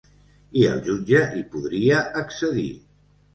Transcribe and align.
I 0.61 0.63
el 0.69 0.79
jutge 0.87 1.21
hi 1.35 1.43
podria 1.57 2.01
accedir. 2.23 2.67